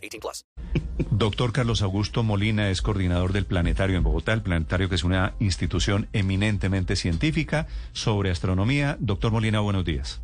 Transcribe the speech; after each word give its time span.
18 0.00 0.20
plus. 0.20 0.44
Doctor 1.10 1.52
Carlos 1.52 1.82
Augusto 1.82 2.22
Molina 2.22 2.70
es 2.70 2.82
coordinador 2.82 3.32
del 3.32 3.44
Planetario 3.44 3.96
en 3.96 4.02
Bogotá, 4.02 4.32
el 4.32 4.42
Planetario 4.42 4.88
que 4.88 4.94
es 4.94 5.04
una 5.04 5.34
institución 5.40 6.08
eminentemente 6.12 6.96
científica 6.96 7.66
sobre 7.92 8.30
astronomía. 8.30 8.96
Doctor 9.00 9.32
Molina, 9.32 9.60
buenos 9.60 9.84
días. 9.84 10.22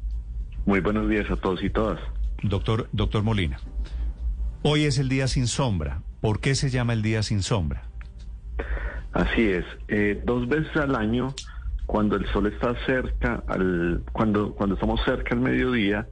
Muy 0.65 0.81
buenos 0.81 1.09
días 1.09 1.31
a 1.31 1.37
todos 1.37 1.63
y 1.63 1.71
todas. 1.71 2.01
Doctor, 2.43 2.89
doctor 2.93 3.23
Molina, 3.23 3.59
hoy 4.63 4.85
es 4.85 4.99
el 4.99 5.09
día 5.09 5.29
sin 5.29 5.47
sombra. 5.47 6.03
¿Por 6.21 6.41
qué 6.41 6.55
se 6.55 6.71
llama 6.71 6.93
el 6.93 7.03
día 7.03 7.23
sin 7.23 7.43
sombra? 7.43 7.83
Así 9.13 9.49
es. 9.49 9.65
Eh, 9.89 10.21
dos 10.25 10.49
veces 10.49 10.77
al 10.77 10.95
año, 10.95 11.35
cuando 11.87 12.17
el 12.17 12.27
sol 12.33 12.47
está 12.47 12.75
cerca, 12.85 13.43
al, 13.47 14.03
cuando, 14.13 14.55
cuando 14.55 14.75
estamos 14.75 15.01
cerca 15.05 15.35
al 15.35 15.41
mediodía, 15.41 16.07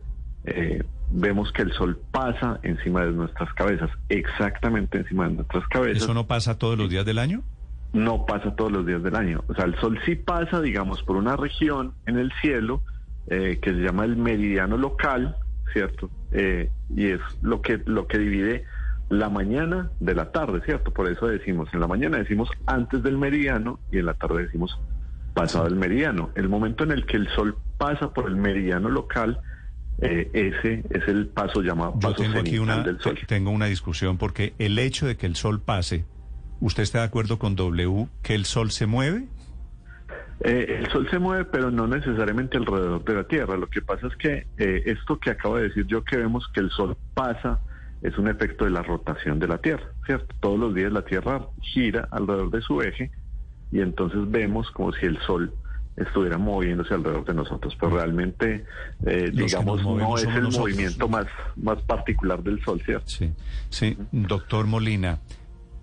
eh, 0.44 0.82
vemos 1.10 1.52
que 1.52 1.62
el 1.62 1.72
sol 1.72 2.00
pasa 2.10 2.58
encima 2.62 3.04
de 3.04 3.12
nuestras 3.12 3.52
cabezas, 3.54 3.90
exactamente 4.08 4.98
encima 4.98 5.28
de 5.28 5.34
nuestras 5.34 5.66
cabezas. 5.68 6.02
¿Eso 6.02 6.14
no 6.14 6.26
pasa 6.26 6.58
todos 6.58 6.78
los 6.78 6.90
días 6.90 7.04
del 7.04 7.18
año? 7.18 7.42
No 7.92 8.26
pasa 8.26 8.56
todos 8.56 8.72
los 8.72 8.84
días 8.86 9.02
del 9.02 9.14
año. 9.14 9.44
O 9.48 9.54
sea, 9.54 9.64
el 9.64 9.76
sol 9.76 9.98
sí 10.04 10.16
pasa, 10.16 10.60
digamos, 10.60 11.02
por 11.02 11.16
una 11.16 11.36
región 11.36 11.94
en 12.06 12.18
el 12.18 12.32
cielo 12.40 12.82
eh, 13.28 13.58
que 13.62 13.70
se 13.70 13.78
llama 13.78 14.04
el 14.04 14.16
meridiano 14.16 14.76
local, 14.76 15.36
¿cierto? 15.72 16.10
Eh, 16.32 16.70
y 16.94 17.06
es 17.06 17.20
lo 17.42 17.62
que, 17.62 17.80
lo 17.86 18.06
que 18.06 18.18
divide 18.18 18.64
la 19.08 19.28
mañana 19.28 19.90
de 20.00 20.14
la 20.14 20.32
tarde, 20.32 20.60
¿cierto? 20.64 20.90
Por 20.90 21.08
eso 21.08 21.26
decimos, 21.26 21.68
en 21.72 21.80
la 21.80 21.86
mañana 21.86 22.18
decimos 22.18 22.50
antes 22.66 23.02
del 23.02 23.16
meridiano 23.16 23.78
y 23.92 23.98
en 23.98 24.06
la 24.06 24.14
tarde 24.14 24.44
decimos 24.44 24.78
pasado 25.34 25.66
el 25.66 25.76
meridiano. 25.76 26.30
El 26.34 26.48
momento 26.48 26.84
en 26.84 26.92
el 26.92 27.06
que 27.06 27.16
el 27.16 27.28
sol 27.28 27.56
pasa 27.76 28.12
por 28.12 28.28
el 28.28 28.36
meridiano 28.36 28.88
local, 28.88 29.40
eh, 29.98 30.30
ese 30.32 30.84
es 30.90 31.08
el 31.08 31.28
paso 31.28 31.62
llamado 31.62 31.94
Yo 31.94 32.10
paso 32.10 32.22
tengo 32.22 32.38
aquí 32.38 32.58
una, 32.58 32.82
del 32.82 33.00
sol. 33.00 33.18
tengo 33.26 33.50
una 33.50 33.66
discusión 33.66 34.18
porque 34.18 34.54
el 34.58 34.78
hecho 34.78 35.06
de 35.06 35.16
que 35.16 35.26
el 35.26 35.36
sol 35.36 35.60
pase, 35.60 36.04
¿usted 36.60 36.82
está 36.82 37.00
de 37.00 37.04
acuerdo 37.04 37.38
con 37.38 37.56
W 37.56 38.08
que 38.22 38.34
el 38.34 38.44
sol 38.44 38.70
se 38.70 38.86
mueve? 38.86 39.28
Eh, 40.40 40.80
el 40.80 40.90
sol 40.90 41.08
se 41.10 41.18
mueve, 41.18 41.44
pero 41.44 41.70
no 41.70 41.86
necesariamente 41.86 42.56
alrededor 42.58 43.04
de 43.04 43.14
la 43.14 43.24
Tierra. 43.24 43.56
Lo 43.56 43.68
que 43.68 43.80
pasa 43.82 44.08
es 44.08 44.16
que 44.16 44.46
eh, 44.58 44.82
esto 44.86 45.18
que 45.18 45.30
acabo 45.30 45.56
de 45.56 45.68
decir 45.68 45.86
yo, 45.86 46.02
que 46.02 46.16
vemos 46.16 46.46
que 46.52 46.60
el 46.60 46.70
sol 46.70 46.96
pasa, 47.14 47.60
es 48.02 48.18
un 48.18 48.28
efecto 48.28 48.64
de 48.64 48.70
la 48.70 48.82
rotación 48.82 49.38
de 49.38 49.48
la 49.48 49.58
Tierra, 49.58 49.84
¿cierto? 50.04 50.34
Todos 50.40 50.58
los 50.58 50.74
días 50.74 50.92
la 50.92 51.02
Tierra 51.02 51.46
gira 51.62 52.08
alrededor 52.10 52.50
de 52.50 52.60
su 52.60 52.82
eje 52.82 53.10
y 53.72 53.80
entonces 53.80 54.30
vemos 54.30 54.70
como 54.72 54.92
si 54.92 55.06
el 55.06 55.18
sol 55.20 55.54
estuviera 55.96 56.38
moviéndose 56.38 56.94
alrededor 56.94 57.24
de 57.24 57.34
nosotros, 57.34 57.76
pero 57.80 57.96
realmente, 57.96 58.64
eh, 59.06 59.30
digamos, 59.32 59.82
no 59.84 60.16
es 60.16 60.24
el 60.24 60.30
nosotros. 60.42 60.58
movimiento 60.58 61.08
más, 61.08 61.26
más 61.56 61.80
particular 61.82 62.42
del 62.42 62.62
sol, 62.64 62.80
¿cierto? 62.84 63.06
Sí, 63.08 63.30
sí. 63.70 63.96
Doctor 64.10 64.66
Molina, 64.66 65.20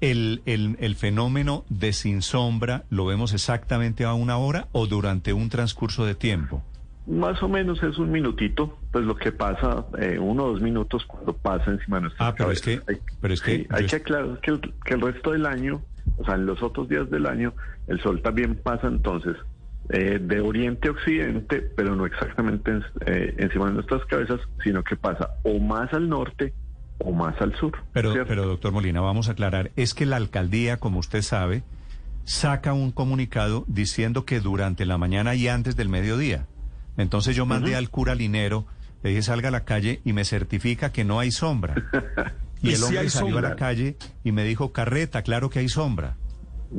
el, 0.02 0.42
el, 0.46 0.76
el 0.80 0.96
fenómeno 0.96 1.64
de 1.70 1.94
sin 1.94 2.22
sombra 2.22 2.84
lo 2.90 3.06
vemos 3.06 3.34
exactamente 3.34 4.04
a 4.04 4.14
una 4.14 4.38
hora 4.38 4.68
o 4.72 4.88
durante 4.88 5.32
un 5.34 5.50
transcurso 5.50 6.06
de 6.06 6.16
tiempo. 6.16 6.64
Más 7.08 7.42
o 7.42 7.50
menos 7.50 7.82
es 7.84 7.98
un 7.98 8.12
minutito, 8.12 8.78
pues 8.92 9.06
lo 9.06 9.16
que 9.16 9.32
pasa, 9.32 9.86
eh, 10.00 10.18
uno 10.20 10.44
o 10.44 10.52
dos 10.52 10.62
minutos 10.62 11.04
cuando 11.06 11.34
pasa 11.34 11.72
encima 11.72 11.98
de 11.98 12.04
nuestras 12.04 12.30
Ah, 12.30 12.36
pero 12.38 12.52
es 12.52 12.62
que- 12.62 12.82
Hay- 12.88 13.00
pero 13.20 13.34
es 13.34 13.42
que 13.42 13.56
sí, 13.58 13.68
hay 13.70 13.86
que 13.88 13.96
aclarar 13.96 14.40
que 14.42 14.52
el, 14.52 14.62
que 14.86 14.94
el 14.94 15.02
resto 15.02 15.32
del 15.32 15.46
año, 15.46 15.82
o 16.18 16.26
sea, 16.26 16.36
en 16.36 16.46
los 16.46 16.62
otros 16.62 16.90
días 16.90 17.10
del 17.10 17.26
año, 17.26 17.54
el 17.88 18.00
sol 18.02 18.22
también 18.22 18.56
pasa 18.56 18.88
entonces 18.88 19.36
eh, 19.94 20.20
de 20.22 20.40
oriente 20.40 20.88
a 20.88 20.92
occidente, 20.92 21.62
pero 21.76 21.96
no 21.96 22.06
exactamente 22.06 22.72
en- 22.72 22.84
eh, 23.06 23.36
encima 23.40 23.68
de 23.68 23.74
nuestras 23.74 24.04
cabezas, 24.06 24.40
sino 24.64 24.84
que 24.84 24.96
pasa 24.96 25.32
o 25.44 25.60
más 25.60 25.92
al 25.94 26.08
norte 26.10 26.54
o 27.00 27.12
más 27.12 27.40
al 27.42 27.56
sur. 27.56 27.74
Pero, 27.94 28.14
¿cierto? 28.14 28.28
pero 28.30 28.46
doctor 28.46 28.72
Molina, 28.72 29.02
vamos 29.02 29.28
a 29.28 29.32
aclarar, 29.34 29.72
es 29.76 29.94
que 29.94 30.06
la 30.06 30.18
alcaldía, 30.18 30.78
como 30.78 31.00
usted 31.00 31.22
sabe, 31.22 31.64
saca 32.24 32.74
un 32.74 32.92
comunicado 32.92 33.66
diciendo 33.68 34.26
que 34.26 34.40
durante 34.40 34.86
la 34.86 34.98
mañana 34.98 35.36
y 35.36 35.48
antes 35.48 35.76
del 35.76 35.90
mediodía. 35.90 36.46
Entonces 36.98 37.36
yo 37.36 37.46
mandé 37.46 37.76
al 37.76 37.90
cura 37.90 38.14
Linero, 38.16 38.66
le 39.02 39.10
dije 39.10 39.24
salga 39.24 39.48
a 39.48 39.52
la 39.52 39.66
calle 39.66 40.02
y 40.06 40.14
me 40.14 40.24
certifica 40.26 40.92
que 40.92 41.04
no 41.04 41.20
hay 41.20 41.32
sombra. 41.32 41.76
Y 42.64 42.70
Y 42.70 42.74
el 42.76 42.84
hombre 42.84 43.10
salió 43.10 43.40
a 43.40 43.42
la 43.42 43.56
calle 43.56 43.98
y 44.24 44.32
me 44.34 44.44
dijo, 44.44 44.72
carreta, 44.72 45.24
claro 45.24 45.50
que 45.50 45.58
hay 45.58 45.68
sombra. 45.68 46.16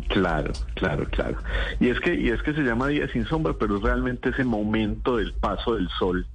Claro, 0.08 0.52
claro, 0.74 1.04
claro. 1.10 1.36
Y 1.78 1.88
es 1.88 2.00
que 2.00 2.14
y 2.14 2.28
es 2.28 2.42
que 2.42 2.54
se 2.54 2.62
llama 2.62 2.88
día 2.88 3.08
sin 3.08 3.26
sombra, 3.26 3.54
pero 3.58 3.76
es 3.76 3.82
realmente 3.82 4.30
ese 4.30 4.44
momento 4.44 5.18
del 5.18 5.32
paso 5.34 5.74
del 5.74 5.88
sol 5.98 6.26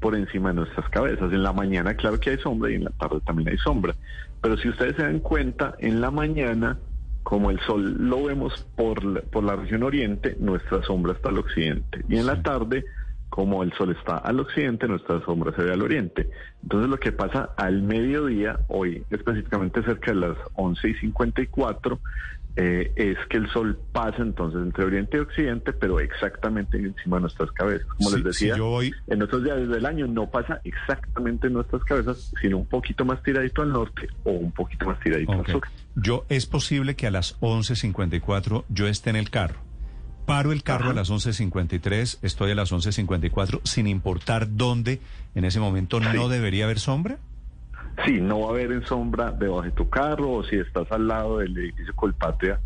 por 0.00 0.14
encima 0.14 0.50
de 0.50 0.56
nuestras 0.56 0.88
cabezas. 0.90 1.32
En 1.32 1.42
la 1.42 1.52
mañana, 1.52 1.94
claro 1.94 2.20
que 2.20 2.30
hay 2.30 2.38
sombra 2.38 2.70
y 2.70 2.74
en 2.74 2.84
la 2.84 2.90
tarde 2.90 3.20
también 3.24 3.48
hay 3.48 3.58
sombra. 3.58 3.94
Pero 4.42 4.58
si 4.58 4.68
ustedes 4.68 4.96
se 4.96 5.02
dan 5.02 5.20
cuenta, 5.20 5.74
en 5.78 6.00
la 6.00 6.10
mañana, 6.10 6.78
como 7.22 7.50
el 7.50 7.58
sol 7.60 7.96
lo 7.98 8.24
vemos 8.24 8.66
por 8.76 9.02
la, 9.02 9.20
por 9.20 9.42
la 9.44 9.56
región 9.56 9.82
oriente, 9.82 10.36
nuestra 10.38 10.82
sombra 10.82 11.12
está 11.12 11.30
al 11.30 11.38
occidente. 11.38 12.04
Y 12.08 12.18
en 12.18 12.26
la 12.26 12.42
tarde, 12.42 12.84
como 13.30 13.62
el 13.62 13.72
sol 13.72 13.96
está 13.98 14.18
al 14.18 14.38
occidente, 14.40 14.86
nuestra 14.86 15.20
sombra 15.24 15.54
se 15.56 15.62
ve 15.62 15.72
al 15.72 15.82
oriente. 15.82 16.30
Entonces 16.62 16.88
lo 16.88 16.98
que 16.98 17.12
pasa 17.12 17.50
al 17.56 17.82
mediodía, 17.82 18.60
hoy 18.68 19.04
específicamente 19.10 19.82
cerca 19.82 20.12
de 20.12 20.20
las 20.20 20.36
11 20.54 20.88
y 20.88 20.94
54, 20.94 21.98
eh, 22.56 22.92
es 22.96 23.18
que 23.28 23.36
el 23.36 23.48
sol 23.50 23.78
pasa 23.92 24.22
entonces 24.22 24.60
entre 24.62 24.84
oriente 24.84 25.18
y 25.18 25.20
occidente, 25.20 25.72
pero 25.74 26.00
exactamente 26.00 26.78
encima 26.78 27.16
de 27.18 27.22
nuestras 27.22 27.50
cabezas. 27.52 27.86
Como 27.98 28.08
Sí, 28.10 28.16
les 28.16 28.24
decía, 28.24 28.54
si 28.54 28.58
yo 28.58 28.66
voy- 28.70 28.92
en 29.08 29.22
otros 29.22 29.44
días 29.44 29.68
del 29.68 29.84
año 29.86 30.06
no 30.06 30.30
pasa 30.30 30.60
exactamente 30.64 31.48
en 31.48 31.52
nuestras 31.52 31.84
cabezas, 31.84 32.32
sino 32.40 32.56
un 32.58 32.66
poquito 32.66 33.04
más 33.04 33.22
tiradito 33.22 33.62
al 33.62 33.72
norte 33.72 34.08
o 34.24 34.30
un 34.30 34.52
poquito 34.52 34.86
más 34.86 34.98
tiradito 35.00 35.32
al 35.32 35.46
sur. 35.46 35.62
Yo, 35.96 36.24
es 36.28 36.46
posible 36.46 36.96
que 36.96 37.06
a 37.06 37.10
las 37.10 37.36
11.54 37.40 38.64
yo 38.68 38.86
esté 38.86 39.10
en 39.10 39.16
el 39.16 39.30
carro. 39.30 39.60
Paro 40.26 40.50
el 40.50 40.62
carro 40.64 40.84
Ajá. 40.86 40.92
a 40.92 40.94
las 40.94 41.10
11.53, 41.10 42.18
estoy 42.22 42.50
a 42.50 42.54
las 42.56 42.72
11.54, 42.72 43.60
sin 43.64 43.86
importar 43.86 44.56
dónde 44.56 45.00
en 45.34 45.44
ese 45.44 45.60
momento 45.60 46.00
Sí. 46.00 46.06
no 46.14 46.28
debería 46.28 46.64
haber 46.64 46.80
sombra. 46.80 47.18
Sí, 48.04 48.20
no 48.20 48.40
va 48.40 48.46
a 48.48 48.50
haber 48.50 48.72
en 48.72 48.84
sombra 48.84 49.30
debajo 49.32 49.62
de 49.62 49.70
tu 49.70 49.88
carro 49.88 50.32
o 50.32 50.44
si 50.44 50.56
estás 50.56 50.90
al 50.92 51.08
lado 51.08 51.38
del 51.38 51.56
edificio 51.56 51.94
Colpatria, 51.94 52.60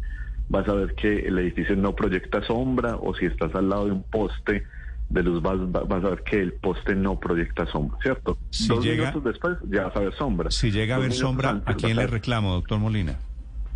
vas 0.48 0.66
a 0.68 0.74
ver 0.74 0.94
que 0.94 1.20
el 1.20 1.38
edificio 1.38 1.76
no 1.76 1.94
proyecta 1.94 2.42
sombra 2.46 2.96
o 2.96 3.14
si 3.14 3.26
estás 3.26 3.54
al 3.54 3.68
lado 3.68 3.86
de 3.86 3.92
un 3.92 4.02
poste 4.02 4.64
de 5.08 5.22
luz 5.22 5.40
vas, 5.42 5.58
va- 5.58 5.84
vas 5.84 6.04
a 6.04 6.10
ver 6.10 6.22
que 6.24 6.40
el 6.40 6.52
poste 6.54 6.94
no 6.94 7.18
proyecta 7.18 7.66
sombra, 7.66 7.98
¿cierto? 8.02 8.38
Si 8.50 8.68
Dos 8.68 8.84
llega- 8.84 9.10
minutos 9.10 9.24
después 9.32 9.56
ya 9.70 9.84
vas 9.84 9.96
a 9.96 10.00
ver 10.00 10.14
sombra. 10.14 10.50
Si 10.50 10.70
llega 10.70 10.94
a 10.94 10.98
haber 10.98 11.12
sombra, 11.12 11.50
antes 11.50 11.68
¿a 11.74 11.76
quién 11.76 11.96
le 11.96 12.06
reclamo, 12.06 12.52
doctor 12.54 12.78
Molina? 12.78 13.16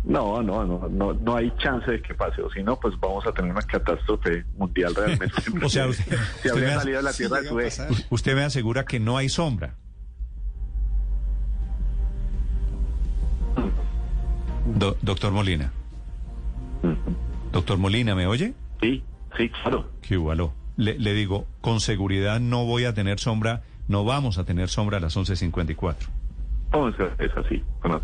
No, 0.03 0.43
no, 0.43 0.63
no, 0.65 0.87
no, 0.87 1.13
no 1.13 1.35
hay 1.35 1.51
chance 1.57 1.89
de 1.89 2.01
que 2.01 2.13
pase, 2.13 2.41
o 2.41 2.49
si 2.51 2.61
no, 2.61 2.79
pues 2.79 2.93
vamos 2.99 3.25
a 3.25 3.31
tener 3.31 3.51
una 3.51 3.61
catástrofe 3.63 4.45
mundial 4.57 4.93
realmente. 4.93 5.33
O 5.63 5.69
sea, 5.69 5.87
usted- 5.89 6.15
si 6.41 6.47
usted 6.49 6.61
me 6.67 6.73
salido 6.73 6.99
a 6.99 7.01
la 7.01 7.13
Tierra 7.13 7.41
de 7.41 7.95
Usted 8.09 8.35
me 8.35 8.43
asegura 8.43 8.85
que 8.85 8.99
no 8.99 9.17
hay 9.17 9.29
sombra. 9.29 9.75
Do- 14.85 14.97
doctor 15.01 15.31
Molina. 15.31 15.71
Doctor 17.51 17.77
Molina, 17.79 18.13
¿me 18.13 18.27
oye? 18.27 18.53
Sí, 18.81 19.03
sí, 19.35 19.49
claro. 19.49 19.89
Que 20.01 20.17
hubo, 20.17 20.31
aló. 20.31 20.53
Le, 20.77 20.99
le 20.99 21.13
digo, 21.13 21.47
con 21.61 21.79
seguridad 21.79 22.39
no 22.39 22.65
voy 22.65 22.85
a 22.85 22.93
tener 22.93 23.19
sombra, 23.19 23.63
no 23.87 24.03
vamos 24.05 24.37
a 24.37 24.43
tener 24.43 24.69
sombra 24.69 24.97
a 24.97 24.99
las 25.01 25.17
11.54. 25.17 25.95
Entonces, 26.65 27.07
es 27.17 27.31
así. 27.35 27.63
Bueno, 27.81 28.01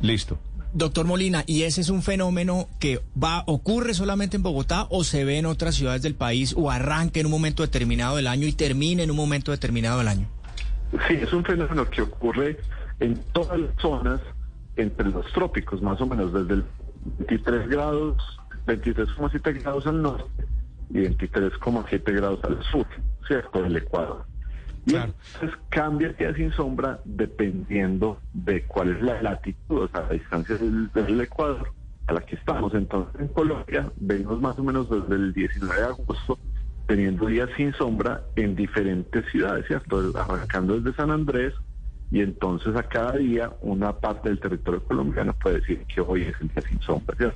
listo. 0.00 0.38
Doctor 0.72 1.04
Molina, 1.04 1.44
¿y 1.46 1.64
ese 1.64 1.82
es 1.82 1.90
un 1.90 2.00
fenómeno 2.02 2.68
que 2.80 3.02
va 3.22 3.42
ocurre 3.46 3.92
solamente 3.92 4.36
en 4.38 4.42
Bogotá 4.42 4.86
o 4.88 5.04
se 5.04 5.24
ve 5.26 5.36
en 5.38 5.44
otras 5.44 5.74
ciudades 5.74 6.00
del 6.00 6.14
país 6.14 6.54
o 6.56 6.70
arranca 6.70 7.20
en 7.20 7.26
un 7.26 7.32
momento 7.32 7.62
determinado 7.62 8.16
del 8.16 8.26
año 8.28 8.46
y 8.46 8.52
termina 8.52 9.02
en 9.02 9.10
un 9.10 9.16
momento 9.18 9.50
determinado 9.50 9.98
del 9.98 10.08
año? 10.08 10.26
Sí, 11.08 11.14
es 11.20 11.30
un 11.34 11.44
fenómeno 11.44 11.90
que 11.90 12.00
ocurre 12.00 12.58
en 13.00 13.20
todas 13.34 13.58
las 13.58 13.70
zonas 13.82 14.20
entre 14.76 15.10
los 15.10 15.26
trópicos, 15.32 15.82
más 15.82 16.00
o 16.00 16.06
menos 16.06 16.32
desde 16.32 16.54
el 16.54 16.64
23 17.18 17.68
grados, 17.68 18.16
23,7 18.66 19.62
grados 19.62 19.86
al 19.86 20.02
norte 20.02 20.44
y 20.90 20.98
23,7 20.98 22.14
grados 22.14 22.42
al 22.44 22.62
sur, 22.64 22.86
¿cierto? 23.26 23.62
Del 23.62 23.76
Ecuador. 23.76 24.24
Y 24.86 24.90
Claro. 24.92 25.14
entonces 25.34 25.60
cambia 25.68 26.08
el 26.08 26.16
día 26.16 26.34
sin 26.34 26.52
sombra 26.52 27.00
dependiendo 27.04 28.18
de 28.32 28.64
cuál 28.64 28.96
es 28.96 29.02
la 29.02 29.22
latitud, 29.22 29.82
o 29.82 29.88
sea, 29.88 30.02
la 30.02 30.10
distancia 30.14 30.56
del, 30.56 30.90
del 30.92 31.20
Ecuador 31.20 31.72
a 32.08 32.14
la 32.14 32.20
que 32.20 32.34
estamos. 32.36 32.74
Entonces 32.74 33.20
en 33.20 33.28
Colombia 33.28 33.90
venimos 33.96 34.40
más 34.40 34.58
o 34.58 34.64
menos 34.64 34.90
desde 34.90 35.14
el 35.14 35.32
19 35.32 35.76
de 35.80 35.86
agosto 35.86 36.38
teniendo 36.86 37.26
días 37.26 37.48
sin 37.56 37.72
sombra 37.74 38.22
en 38.34 38.56
diferentes 38.56 39.24
ciudades, 39.30 39.66
¿cierto? 39.66 40.12
Arrancando 40.16 40.80
desde 40.80 40.96
San 40.96 41.10
Andrés 41.12 41.54
y 42.12 42.20
entonces 42.20 42.76
a 42.76 42.82
cada 42.82 43.16
día 43.16 43.50
una 43.62 43.92
parte 43.92 44.28
del 44.28 44.38
territorio 44.38 44.84
colombiano 44.84 45.32
puede 45.32 45.60
decir 45.60 45.82
que 45.92 46.02
hoy 46.02 46.22
es 46.22 46.34
el 46.40 46.48
día 46.48 46.62
sin 46.68 46.80
sombra, 46.80 47.34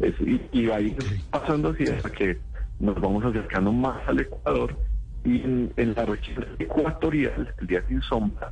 y, 0.00 0.40
y 0.52 0.66
va 0.66 0.76
a 0.76 0.80
ir 0.80 0.96
pasando 1.30 1.70
así 1.70 1.84
hasta 1.90 2.10
que 2.10 2.38
nos 2.78 3.00
vamos 3.00 3.24
acercando 3.24 3.72
más 3.72 4.00
al 4.06 4.20
Ecuador 4.20 4.76
y 5.24 5.42
en, 5.42 5.72
en 5.76 5.94
la 5.94 6.04
región 6.04 6.46
ecuatorial 6.58 7.52
el 7.60 7.66
día 7.66 7.84
sin 7.88 8.00
sombra 8.02 8.50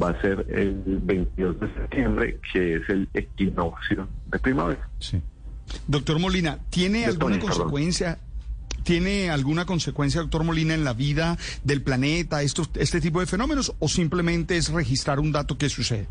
va 0.00 0.10
a 0.10 0.20
ser 0.20 0.44
el 0.48 0.82
22 1.02 1.60
de 1.60 1.74
septiembre, 1.74 2.40
que 2.52 2.76
es 2.76 2.88
el 2.88 3.08
equinoccio 3.14 4.08
de 4.26 4.38
primavera. 4.38 4.88
Sí. 4.98 5.20
Doctor 5.86 6.18
Molina, 6.18 6.58
¿tiene 6.70 7.00
De 7.00 7.04
alguna 7.06 7.38
Tony, 7.38 7.48
perdón. 7.48 8.18
¿Tiene 8.82 9.30
alguna 9.30 9.64
consecuencia, 9.64 10.20
doctor 10.20 10.44
Molina, 10.44 10.74
en 10.74 10.84
la 10.84 10.92
vida 10.92 11.36
del 11.64 11.82
planeta, 11.82 12.42
estos, 12.42 12.70
este 12.74 13.00
tipo 13.00 13.20
de 13.20 13.26
fenómenos, 13.26 13.74
o 13.78 13.88
simplemente 13.88 14.56
es 14.56 14.70
registrar 14.72 15.20
un 15.20 15.32
dato 15.32 15.56
que 15.56 15.68
sucede? 15.68 16.08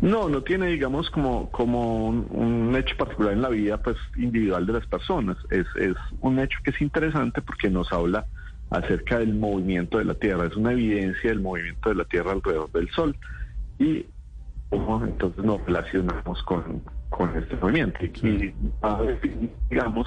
No, 0.00 0.28
no 0.28 0.42
tiene, 0.42 0.66
digamos, 0.66 1.08
como, 1.10 1.50
como 1.50 2.06
un, 2.06 2.26
un 2.30 2.76
hecho 2.76 2.96
particular 2.96 3.32
en 3.32 3.42
la 3.42 3.48
vida 3.48 3.82
pues 3.82 3.96
individual 4.16 4.66
de 4.66 4.74
las 4.74 4.86
personas. 4.86 5.36
Es, 5.50 5.66
es 5.76 5.94
un 6.20 6.38
hecho 6.38 6.58
que 6.62 6.70
es 6.70 6.80
interesante 6.80 7.40
porque 7.40 7.70
nos 7.70 7.92
habla 7.92 8.26
acerca 8.70 9.18
del 9.18 9.34
movimiento 9.34 9.98
de 9.98 10.04
la 10.04 10.14
Tierra. 10.14 10.46
Es 10.46 10.56
una 10.56 10.72
evidencia 10.72 11.30
del 11.30 11.40
movimiento 11.40 11.88
de 11.88 11.94
la 11.94 12.04
Tierra 12.04 12.32
alrededor 12.32 12.70
del 12.72 12.90
Sol. 12.90 13.16
Y 13.78 14.06
ojo, 14.70 15.02
entonces 15.04 15.44
nos 15.44 15.64
relacionamos 15.64 16.42
con, 16.42 16.82
con 17.08 17.36
este 17.36 17.56
movimiento. 17.56 17.98
Y 18.04 18.52
digamos, 19.70 20.06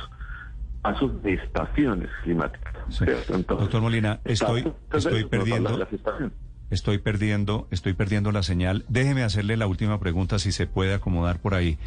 pasos 0.93 1.21
de 1.23 1.33
estaciones 1.33 2.09
climáticas. 2.23 2.73
Sí. 2.89 3.03
¿cierto? 3.05 3.35
Entonces, 3.35 3.63
Doctor 3.65 3.81
Molina, 3.81 4.19
estoy- 4.23 4.61
entonces, 4.61 5.11
estoy 5.11 5.25
perdiendo- 5.25 5.71
de 5.71 5.77
las 5.79 5.91
estaciones. 5.93 6.33
Estoy 6.69 6.97
perdiendo, 6.97 7.67
estoy 7.71 7.93
perdiendo 7.93 8.31
la 8.31 8.43
señal. 8.43 8.83
Déjeme 8.89 9.23
hacerle 9.23 9.55
la 9.57 9.67
última 9.67 9.99
pregunta 9.99 10.37
si 10.39 10.51
se 10.51 10.67
puede 10.67 10.93
acomodar 10.93 11.39
por 11.39 11.53
ahí. 11.55 11.77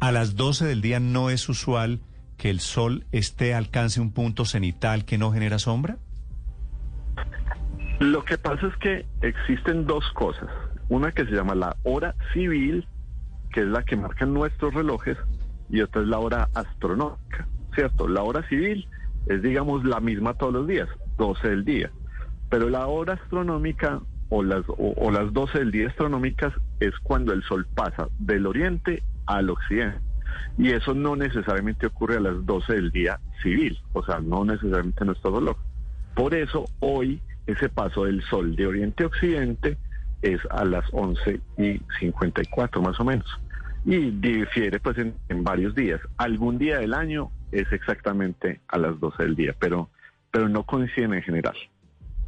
A 0.00 0.12
las 0.12 0.36
12 0.36 0.64
del 0.66 0.80
día 0.82 1.00
no 1.00 1.30
es 1.30 1.48
usual 1.48 2.00
que 2.38 2.48
el 2.50 2.60
sol 2.60 3.04
esté 3.12 3.54
alcance 3.54 4.00
un 4.00 4.12
punto 4.12 4.44
cenital 4.46 5.04
que 5.04 5.18
no 5.18 5.30
genera 5.32 5.58
sombra? 5.58 5.98
Lo 7.98 8.24
que 8.24 8.38
pasa 8.38 8.66
es 8.66 8.76
que 8.76 9.06
existen 9.20 9.86
dos 9.86 10.04
cosas. 10.14 10.48
Una 10.88 11.12
que 11.12 11.24
se 11.26 11.32
llama 11.32 11.54
la 11.54 11.76
hora 11.82 12.14
civil, 12.32 12.86
que 13.52 13.60
es 13.60 13.66
la 13.66 13.84
que 13.84 13.96
marcan 13.96 14.32
nuestros 14.32 14.72
relojes, 14.72 15.18
y 15.68 15.82
otra 15.82 16.00
es 16.02 16.08
la 16.08 16.18
hora 16.18 16.48
astronómica, 16.54 17.46
¿cierto? 17.74 18.08
La 18.08 18.22
hora 18.22 18.46
civil 18.48 18.86
es, 19.26 19.42
digamos, 19.42 19.84
la 19.84 20.00
misma 20.00 20.34
todos 20.34 20.52
los 20.52 20.66
días, 20.66 20.88
12 21.18 21.48
del 21.48 21.64
día. 21.64 21.90
Pero 22.48 22.68
la 22.68 22.86
hora 22.86 23.14
astronómica 23.14 24.00
o 24.28 24.42
las, 24.42 24.64
o, 24.68 25.10
las 25.10 25.32
12 25.32 25.58
del 25.58 25.70
día 25.70 25.88
astronómicas 25.88 26.52
es 26.78 26.92
cuando 27.02 27.32
el 27.32 27.42
sol 27.42 27.66
pasa 27.74 28.08
del 28.18 28.46
oriente 28.46 29.02
al 29.26 29.50
occidente. 29.50 29.98
Y 30.56 30.70
eso 30.70 30.94
no 30.94 31.16
necesariamente 31.16 31.86
ocurre 31.86 32.16
a 32.16 32.20
las 32.20 32.46
12 32.46 32.72
del 32.74 32.90
día 32.90 33.20
civil, 33.42 33.78
o 33.92 34.04
sea, 34.04 34.20
no 34.20 34.44
necesariamente 34.44 35.02
en 35.02 35.08
nuestro 35.08 35.38
reloj. 35.38 35.56
Por 36.14 36.34
eso 36.34 36.64
hoy 36.80 37.20
ese 37.46 37.68
paso 37.68 38.04
del 38.04 38.22
sol 38.22 38.54
de 38.54 38.66
oriente 38.66 39.04
a 39.04 39.06
occidente 39.08 39.76
es 40.22 40.40
a 40.50 40.64
las 40.64 40.84
11 40.92 41.40
y 41.58 41.80
54 41.98 42.82
más 42.82 42.98
o 43.00 43.04
menos. 43.04 43.26
Y 43.84 44.10
difiere 44.10 44.78
pues 44.78 44.98
en, 44.98 45.14
en 45.28 45.42
varios 45.42 45.74
días. 45.74 46.00
Algún 46.18 46.58
día 46.58 46.78
del 46.78 46.94
año 46.94 47.30
es 47.52 47.70
exactamente 47.72 48.60
a 48.68 48.78
las 48.78 48.98
12 49.00 49.22
del 49.22 49.36
día, 49.36 49.54
pero, 49.58 49.90
pero 50.30 50.48
no 50.48 50.64
coinciden 50.64 51.14
en 51.14 51.22
general. 51.22 51.56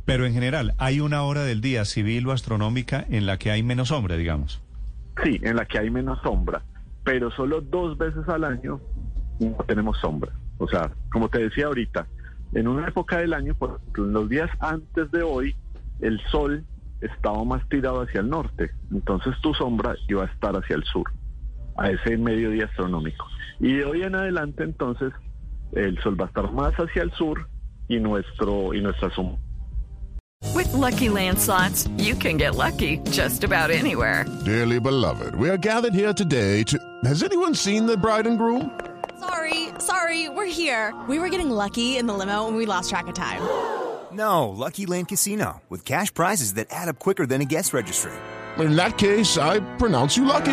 Pero 0.05 0.27
en 0.27 0.33
general, 0.33 0.75
¿hay 0.79 1.01
una 1.01 1.23
hora 1.23 1.45
del 1.45 1.61
día 1.61 1.85
civil 1.85 2.27
o 2.27 2.33
astronómica 2.33 3.05
en 3.09 3.27
la 3.27 3.39
que 3.39 3.51
hay 3.51 3.63
menos 3.63 3.89
sombra, 3.89 4.17
digamos? 4.17 4.61
Sí, 5.23 5.41
en 5.43 5.57
la 5.57 5.67
que 5.67 5.79
hay 5.79 5.91
menos 5.91 6.21
sombra, 6.23 6.63
pero 7.05 7.31
solo 7.31 7.61
dos 7.61 7.97
veces 7.99 8.29
al 8.29 8.45
año 8.45 8.81
no 9.39 9.65
tenemos 9.67 9.99
sombra. 10.01 10.33
O 10.59 10.69
sea, 10.69 10.91
como 11.13 11.29
te 11.29 11.39
decía 11.39 11.67
ahorita, 11.67 12.07
en 12.55 12.69
una 12.69 12.89
época 12.89 13.19
del 13.19 13.33
año, 13.33 13.55
por 13.55 13.77
ejemplo, 13.77 14.05
en 14.05 14.13
los 14.13 14.29
días 14.29 14.51
antes 14.61 15.11
de 15.11 15.23
hoy, 15.23 15.55
el 16.01 16.21
sol 16.31 16.65
estaba 17.01 17.43
más 17.45 17.67
tirado 17.69 18.03
hacia 18.03 18.21
el 18.21 18.29
norte, 18.29 18.71
entonces 18.91 19.35
tu 19.41 19.55
sombra 19.55 19.95
iba 20.09 20.23
a 20.23 20.27
estar 20.27 20.55
hacia 20.55 20.77
el 20.77 20.85
sur, 20.85 21.11
a 21.77 21.91
ese 21.91 22.17
mediodía 22.17 22.67
astronómico. 22.67 23.27
Y 23.61 23.75
de 23.75 23.85
hoy 23.85 24.03
en 24.03 24.15
adelante, 24.15 24.65
entonces, 24.65 25.13
el 25.73 25.99
sol 26.03 26.21
va 26.21 26.27
a 26.27 26.29
estar 26.29 26.51
más 26.53 26.75
hacia 26.75 27.03
el 27.03 27.13
sur 27.13 27.47
y 27.89 28.01
nuestro 28.01 28.75
y 28.75 28.81
nuestra 28.81 29.11
sombra 29.11 29.39
With 30.55 30.73
Lucky 30.75 31.09
Land 31.09 31.39
slots, 31.39 31.89
you 31.97 32.15
can 32.15 32.37
get 32.37 32.55
lucky 32.55 32.99
just 33.11 33.43
about 33.45 33.71
anywhere. 33.71 34.27
Dearly 34.45 34.81
beloved, 34.81 35.35
we 35.35 35.49
are 35.49 35.57
gathered 35.57 35.95
here 35.95 36.13
today 36.13 36.63
to. 36.65 36.79
Has 37.05 37.23
anyone 37.23 37.55
seen 37.55 37.87
the 37.87 37.97
bride 37.97 38.27
and 38.27 38.37
groom? 38.37 38.79
Sorry, 39.19 39.69
sorry, 39.79 40.29
we're 40.29 40.51
here. 40.51 40.93
We 41.09 41.19
were 41.19 41.29
getting 41.29 41.51
lucky 41.51 41.97
in 41.97 42.07
the 42.07 42.13
limo 42.13 42.49
and 42.49 42.57
we 42.57 42.67
lost 42.67 42.91
track 42.91 43.07
of 43.07 43.15
time. 43.15 43.41
No, 44.13 44.51
Lucky 44.51 44.85
Land 44.85 45.09
Casino, 45.09 45.63
with 45.71 45.85
cash 45.85 46.13
prizes 46.13 46.55
that 46.55 46.67
add 46.71 46.89
up 46.89 46.99
quicker 46.99 47.25
than 47.25 47.41
a 47.41 47.47
guest 47.47 47.73
registry. 47.73 48.13
In 48.59 48.77
that 48.77 48.99
case, 48.99 49.39
I 49.39 49.61
pronounce 49.79 50.17
you 50.17 50.27
lucky. 50.27 50.53